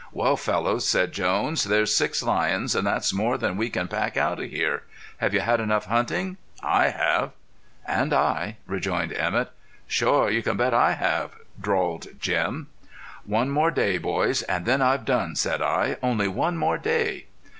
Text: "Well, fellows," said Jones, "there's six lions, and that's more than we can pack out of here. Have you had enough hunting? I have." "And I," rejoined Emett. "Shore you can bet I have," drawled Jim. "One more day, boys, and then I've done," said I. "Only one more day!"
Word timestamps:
"Well, 0.11 0.35
fellows," 0.35 0.89
said 0.89 1.11
Jones, 1.11 1.65
"there's 1.65 1.93
six 1.93 2.23
lions, 2.23 2.73
and 2.73 2.87
that's 2.87 3.13
more 3.13 3.37
than 3.37 3.55
we 3.55 3.69
can 3.69 3.87
pack 3.87 4.17
out 4.17 4.39
of 4.41 4.49
here. 4.49 4.81
Have 5.17 5.31
you 5.31 5.41
had 5.41 5.59
enough 5.59 5.85
hunting? 5.85 6.37
I 6.63 6.87
have." 6.87 7.33
"And 7.85 8.11
I," 8.11 8.57
rejoined 8.65 9.11
Emett. 9.11 9.49
"Shore 9.85 10.31
you 10.31 10.41
can 10.41 10.57
bet 10.57 10.73
I 10.73 10.93
have," 10.93 11.35
drawled 11.61 12.19
Jim. 12.19 12.65
"One 13.25 13.51
more 13.51 13.69
day, 13.69 13.99
boys, 13.99 14.41
and 14.41 14.65
then 14.65 14.81
I've 14.81 15.05
done," 15.05 15.35
said 15.35 15.61
I. 15.61 15.97
"Only 16.01 16.27
one 16.27 16.57
more 16.57 16.79
day!" 16.79 17.27